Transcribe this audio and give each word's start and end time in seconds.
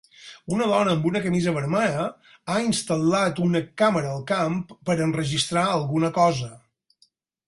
Una 0.53 0.67
dona 0.69 0.93
amb 0.95 1.03
una 1.09 1.19
camisa 1.25 1.51
vermella 1.57 2.05
ha 2.53 2.55
instal·lat 2.67 3.41
una 3.47 3.61
càmera 3.81 4.09
al 4.13 4.23
camp 4.31 4.55
per 4.89 4.97
enregistrar 5.09 5.67
alguna 5.75 6.11
cosa. 6.17 6.49